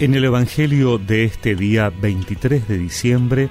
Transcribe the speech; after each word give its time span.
En 0.00 0.14
el 0.14 0.24
Evangelio 0.24 0.98
de 0.98 1.24
este 1.24 1.56
día 1.56 1.90
23 1.90 2.68
de 2.68 2.78
diciembre, 2.78 3.48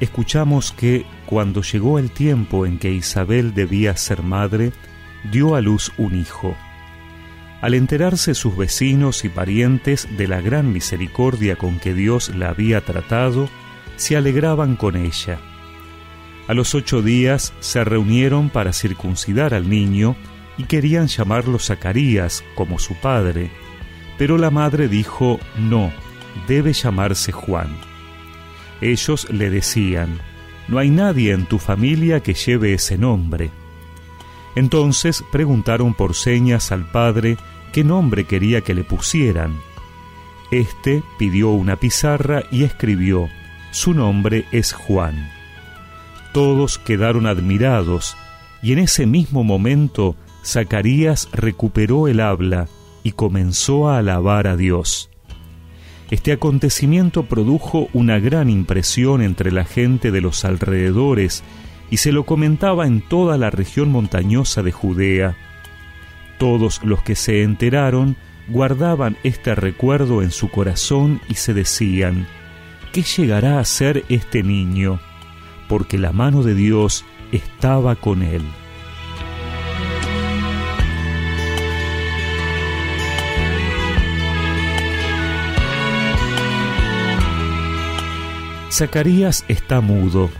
escuchamos 0.00 0.72
que 0.72 1.04
cuando 1.26 1.60
llegó 1.60 1.98
el 1.98 2.10
tiempo 2.10 2.64
en 2.64 2.78
que 2.78 2.90
Isabel 2.90 3.52
debía 3.52 3.94
ser 3.98 4.22
madre, 4.22 4.72
dio 5.30 5.54
a 5.54 5.60
luz 5.60 5.92
un 5.98 6.18
hijo. 6.18 6.56
Al 7.60 7.74
enterarse 7.74 8.34
sus 8.34 8.56
vecinos 8.56 9.26
y 9.26 9.28
parientes 9.28 10.08
de 10.16 10.28
la 10.28 10.40
gran 10.40 10.72
misericordia 10.72 11.56
con 11.56 11.78
que 11.78 11.92
Dios 11.92 12.30
la 12.34 12.48
había 12.48 12.80
tratado, 12.80 13.50
se 13.96 14.16
alegraban 14.16 14.76
con 14.76 14.96
ella. 14.96 15.40
A 16.48 16.54
los 16.54 16.74
ocho 16.74 17.02
días 17.02 17.52
se 17.60 17.84
reunieron 17.84 18.48
para 18.48 18.72
circuncidar 18.72 19.52
al 19.52 19.68
niño 19.68 20.16
y 20.56 20.64
querían 20.64 21.08
llamarlo 21.08 21.58
Zacarías 21.58 22.42
como 22.54 22.78
su 22.78 22.94
padre 22.94 23.50
pero 24.22 24.38
la 24.38 24.52
madre 24.52 24.86
dijo, 24.86 25.40
no, 25.58 25.90
debe 26.46 26.72
llamarse 26.74 27.32
Juan. 27.32 27.76
Ellos 28.80 29.26
le 29.30 29.50
decían, 29.50 30.20
no 30.68 30.78
hay 30.78 30.90
nadie 30.90 31.32
en 31.32 31.46
tu 31.46 31.58
familia 31.58 32.20
que 32.20 32.32
lleve 32.32 32.72
ese 32.72 32.96
nombre. 32.96 33.50
Entonces 34.54 35.24
preguntaron 35.32 35.92
por 35.92 36.14
señas 36.14 36.70
al 36.70 36.88
padre 36.88 37.36
qué 37.72 37.82
nombre 37.82 38.22
quería 38.22 38.60
que 38.60 38.74
le 38.74 38.84
pusieran. 38.84 39.56
Este 40.52 41.02
pidió 41.18 41.48
una 41.48 41.74
pizarra 41.74 42.44
y 42.52 42.62
escribió, 42.62 43.28
su 43.72 43.92
nombre 43.92 44.46
es 44.52 44.72
Juan. 44.72 45.32
Todos 46.32 46.78
quedaron 46.78 47.26
admirados, 47.26 48.16
y 48.62 48.72
en 48.72 48.78
ese 48.78 49.04
mismo 49.04 49.42
momento 49.42 50.14
Zacarías 50.44 51.28
recuperó 51.32 52.06
el 52.06 52.20
habla 52.20 52.68
y 53.02 53.12
comenzó 53.12 53.88
a 53.88 53.98
alabar 53.98 54.46
a 54.46 54.56
Dios. 54.56 55.10
Este 56.10 56.32
acontecimiento 56.32 57.24
produjo 57.24 57.88
una 57.94 58.18
gran 58.18 58.50
impresión 58.50 59.22
entre 59.22 59.50
la 59.50 59.64
gente 59.64 60.10
de 60.10 60.20
los 60.20 60.44
alrededores 60.44 61.42
y 61.90 61.98
se 61.98 62.12
lo 62.12 62.24
comentaba 62.24 62.86
en 62.86 63.00
toda 63.00 63.38
la 63.38 63.50
región 63.50 63.90
montañosa 63.90 64.62
de 64.62 64.72
Judea. 64.72 65.36
Todos 66.38 66.82
los 66.84 67.02
que 67.02 67.14
se 67.14 67.42
enteraron 67.42 68.16
guardaban 68.48 69.16
este 69.22 69.54
recuerdo 69.54 70.22
en 70.22 70.30
su 70.30 70.50
corazón 70.50 71.20
y 71.28 71.34
se 71.34 71.54
decían, 71.54 72.26
¿qué 72.92 73.02
llegará 73.02 73.58
a 73.58 73.64
ser 73.64 74.04
este 74.08 74.42
niño? 74.42 75.00
Porque 75.68 75.96
la 75.96 76.12
mano 76.12 76.42
de 76.42 76.54
Dios 76.54 77.06
estaba 77.32 77.96
con 77.96 78.22
él. 78.22 78.42
Zacarías 88.72 89.44
está 89.48 89.82
mudo. 89.82 90.30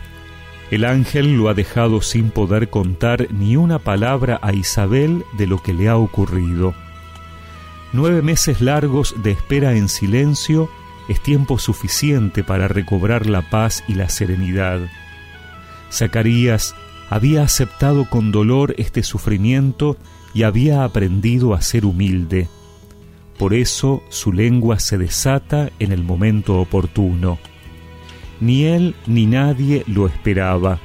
El 0.71 0.85
ángel 0.85 1.37
lo 1.37 1.49
ha 1.49 1.53
dejado 1.53 2.01
sin 2.01 2.31
poder 2.31 2.71
contar 2.71 3.27
ni 3.31 3.57
una 3.57 3.77
palabra 3.77 4.39
a 4.41 4.53
Isabel 4.53 5.23
de 5.37 5.45
lo 5.45 5.61
que 5.61 5.71
le 5.71 5.87
ha 5.87 5.97
ocurrido. 5.97 6.73
Nueve 7.91 8.23
meses 8.23 8.59
largos 8.59 9.13
de 9.21 9.29
espera 9.29 9.73
en 9.75 9.87
silencio 9.87 10.67
es 11.09 11.21
tiempo 11.21 11.59
suficiente 11.59 12.43
para 12.43 12.67
recobrar 12.67 13.27
la 13.27 13.47
paz 13.51 13.83
y 13.87 13.93
la 13.93 14.09
serenidad. 14.09 14.79
Zacarías 15.91 16.73
había 17.11 17.43
aceptado 17.43 18.09
con 18.09 18.31
dolor 18.31 18.73
este 18.79 19.03
sufrimiento 19.03 19.95
y 20.33 20.41
había 20.41 20.83
aprendido 20.85 21.53
a 21.53 21.61
ser 21.61 21.85
humilde. 21.85 22.47
Por 23.37 23.53
eso 23.53 24.01
su 24.09 24.33
lengua 24.33 24.79
se 24.79 24.97
desata 24.97 25.69
en 25.77 25.91
el 25.91 26.03
momento 26.03 26.59
oportuno. 26.59 27.37
Ni 28.39 28.65
él 28.65 28.95
ni 29.07 29.25
nadie 29.25 29.83
lo 29.87 30.07
esperaba. 30.07 30.79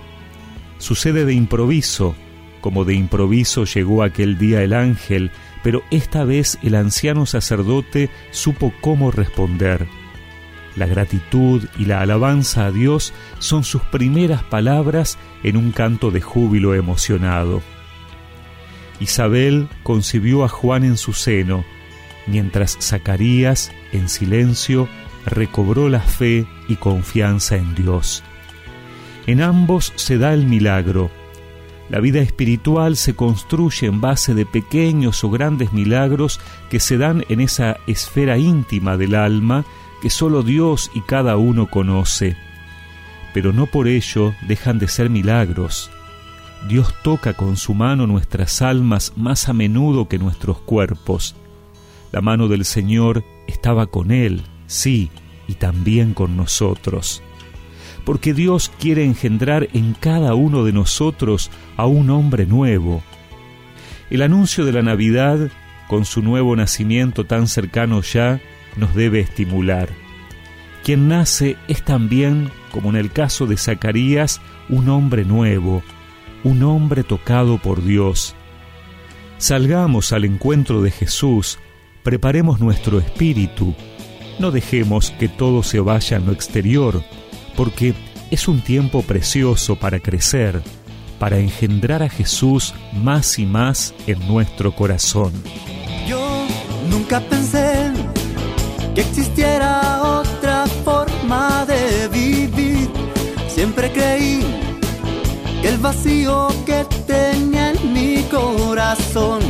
Sucede 0.79 1.25
de 1.25 1.35
improviso, 1.35 2.15
como 2.61 2.85
de 2.85 2.95
improviso 2.95 3.65
llegó 3.65 4.03
aquel 4.03 4.39
día 4.39 4.63
el 4.63 4.73
ángel, 4.73 5.31
pero 5.63 5.83
esta 5.91 6.25
vez 6.25 6.59
el 6.63 6.75
anciano 6.75 7.27
sacerdote 7.27 8.11
supo 8.31 8.73
cómo 8.81 9.11
responder. 9.11 9.87
La 10.77 10.87
gratitud 10.87 11.65
y 11.77 11.87
la 11.87 12.01
alabanza 12.01 12.67
a 12.67 12.71
Dios 12.71 13.13
son 13.41 13.65
sus 13.65 13.83
primeras 13.83 14.45
palabras 14.45 15.19
en 15.43 15.57
un 15.57 15.73
canto 15.73 16.11
de 16.11 16.21
júbilo 16.21 16.75
emocionado. 16.75 17.63
Isabel 19.01 19.69
concibió 19.83 20.45
a 20.45 20.49
Juan 20.49 20.85
en 20.85 20.97
su 20.97 21.13
seno, 21.13 21.65
mientras 22.27 22.79
Zacarías, 22.81 23.73
en 23.93 24.09
silencio, 24.09 24.89
recobró 25.29 25.89
la 25.89 26.01
fe 26.01 26.47
y 26.69 26.77
confianza 26.77 27.57
en 27.57 27.75
Dios. 27.75 28.23
En 29.27 29.43
ambos 29.43 29.93
se 29.97 30.19
da 30.19 30.33
el 30.33 30.47
milagro. 30.47 31.11
La 31.91 32.01
vida 32.01 32.21
espiritual 32.21 32.97
se 32.97 33.15
construye 33.15 33.87
en 33.87 34.01
base 34.01 34.35
de 34.35 34.45
pequeños 34.45 35.25
o 35.25 35.31
grandes 35.31 35.73
milagros 35.73 36.41
que 36.71 36.81
se 36.81 36.99
dan 36.99 37.25
en 37.29 37.41
esa 37.41 37.79
esfera 37.87 38.39
íntima 38.39 38.97
del 38.97 39.15
alma 39.15 39.65
que 40.03 40.11
solo 40.11 40.43
Dios 40.43 40.91
y 40.95 41.01
cada 41.01 41.37
uno 41.37 41.69
conoce. 41.69 42.37
Pero 43.35 43.53
no 43.53 43.67
por 43.67 43.89
ello 43.89 44.35
dejan 44.47 44.79
de 44.79 44.89
ser 44.89 45.11
milagros. 45.11 45.91
Dios 46.67 46.95
toca 47.03 47.35
con 47.35 47.57
su 47.57 47.75
mano 47.75 48.07
nuestras 48.07 48.63
almas 48.63 49.13
más 49.17 49.49
a 49.49 49.53
menudo 49.53 50.09
que 50.09 50.19
nuestros 50.19 50.59
cuerpos. 50.59 51.37
La 52.13 52.21
mano 52.21 52.49
del 52.49 52.65
Señor 52.65 53.25
estaba 53.47 53.87
con 53.87 54.11
él, 54.11 54.43
sí, 54.69 55.11
y 55.49 55.55
también 55.55 56.15
con 56.15 56.37
nosotros. 56.37 57.21
Porque 58.05 58.33
Dios 58.33 58.71
quiere 58.79 59.05
engendrar 59.05 59.69
en 59.73 59.95
cada 59.95 60.35
uno 60.35 60.63
de 60.63 60.73
nosotros 60.73 61.51
a 61.77 61.87
un 61.87 62.11
hombre 62.11 62.47
nuevo. 62.47 63.03
El 64.11 64.23
anuncio 64.23 64.65
de 64.65 64.73
la 64.73 64.83
Navidad, 64.83 65.51
con 65.89 66.05
su 66.05 66.23
nuevo 66.23 66.55
nacimiento 66.55 67.25
tan 67.25 67.49
cercano 67.49 68.01
ya, 68.03 68.41
nos 68.77 68.95
debe 68.95 69.19
estimular. 69.21 69.89
Quien 70.85 71.09
nace 71.09 71.57
es 71.67 71.85
también, 71.85 72.51
como 72.71 72.91
en 72.91 72.97
el 72.97 73.11
caso 73.11 73.47
de 73.47 73.57
Zacarías, 73.57 74.41
un 74.69 74.89
hombre 74.89 75.25
nuevo, 75.25 75.83
un 76.45 76.63
hombre 76.63 77.03
tocado 77.03 77.59
por 77.59 77.83
Dios. 77.83 78.35
Salgamos 79.39 80.13
al 80.13 80.25
encuentro 80.25 80.81
de 80.81 80.91
Jesús, 80.91 81.59
preparemos 82.03 82.61
nuestro 82.61 82.99
espíritu, 82.99 83.75
no 84.39 84.51
dejemos 84.51 85.11
que 85.19 85.29
todo 85.29 85.63
se 85.63 85.81
vaya 85.81 86.17
a 86.17 86.21
lo 86.21 86.33
exterior, 86.33 87.03
porque 87.57 87.95
es 88.31 88.49
un 88.49 88.61
tiempo 88.61 89.03
precioso 89.03 89.77
para 89.77 90.01
crecer, 90.01 90.63
para 91.19 91.39
engendrar 91.39 92.03
a 92.03 92.09
Jesús 92.09 92.75
más 92.95 93.39
y 93.39 93.47
más 93.47 93.95
en 94.07 94.27
nuestro 94.29 94.75
corazón. 94.75 95.33
Yo 96.07 96.47
nunca 96.91 97.21
pensé 97.21 97.93
que 98.95 99.01
existiera 99.01 100.03
otra 100.03 100.67
forma 100.85 101.67
de 101.67 102.09
vivir. 102.09 102.89
Siempre 103.49 103.91
creí 103.93 104.45
que 105.63 105.69
el 105.69 105.79
vacío 105.79 106.49
que 106.65 106.85
tenía 107.07 107.73
en 107.73 107.93
mi 107.93 108.23
corazón 108.25 109.41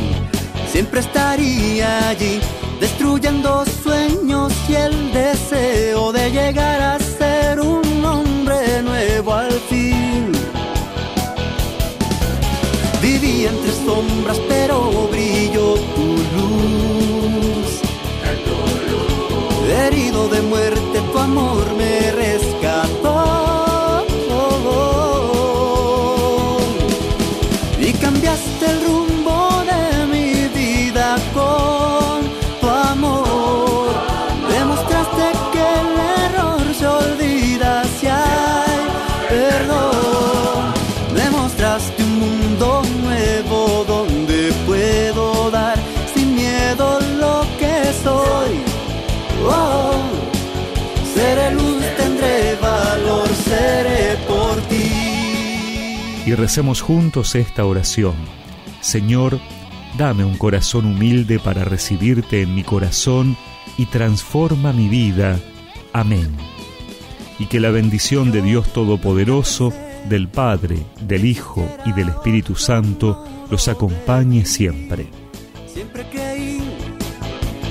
siempre 0.71 1.01
estaría 1.01 2.09
allí 2.09 2.39
destruyendo 2.79 3.65
sueños 3.83 4.53
y 4.67 4.75
el 4.75 5.13
deseo 5.13 6.11
de 6.11 6.31
llegar 6.31 6.81
a 6.81 6.99
ser 6.99 7.59
un 7.59 8.05
hombre 8.05 8.81
nuevo 8.81 9.33
al 9.33 9.51
fin. 9.69 10.31
Viví 13.01 13.45
entre 13.45 13.71
sombras, 13.85 14.39
pero 14.47 15.07
brilló 15.11 15.75
tu 15.95 16.07
luz. 16.35 17.81
Herido 19.69 20.27
de 20.29 20.41
muerte, 20.41 21.01
tu 21.11 21.19
amor 21.19 21.63
me 21.77 22.11
rescató. 22.11 23.39
Y 27.79 27.93
cambiaste 27.93 28.65
el 28.65 28.88
y 56.29 56.35
recemos 56.35 56.81
juntos 56.81 57.35
esta 57.35 57.65
oración. 57.65 58.15
Señor, 58.81 59.39
Dame 59.97 60.23
un 60.23 60.37
corazón 60.37 60.85
humilde 60.85 61.39
para 61.39 61.63
recibirte 61.63 62.41
en 62.41 62.53
mi 62.53 62.63
corazón 62.63 63.35
y 63.77 63.85
transforma 63.87 64.71
mi 64.71 64.87
vida. 64.87 65.39
Amén. 65.93 66.29
Y 67.39 67.47
que 67.47 67.59
la 67.59 67.71
bendición 67.71 68.31
de 68.31 68.41
Dios 68.41 68.71
Todopoderoso, 68.71 69.73
del 70.07 70.27
Padre, 70.27 70.85
del 71.01 71.25
Hijo 71.25 71.67
y 71.85 71.93
del 71.93 72.09
Espíritu 72.09 72.55
Santo 72.55 73.25
los 73.49 73.67
acompañe 73.67 74.45
siempre. 74.45 75.07
Siempre 75.67 76.05
creí 76.09 76.61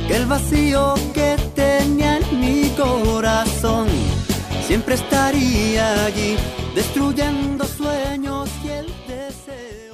que 0.06 0.16
el 0.16 0.26
vacío 0.26 0.94
que 1.14 1.36
tenía 1.54 2.18
en 2.18 2.40
mi 2.40 2.68
corazón 2.70 3.88
siempre 4.66 4.96
estaría 4.96 6.04
allí 6.04 6.36
destruyendo 6.78 7.64
sueños 7.64 8.48
y 8.62 8.68
el 8.68 8.86
deseo. 9.08 9.87